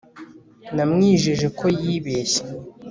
Namwijeje 0.75 1.47
ko 1.57 1.65
yibeshye 1.81 2.43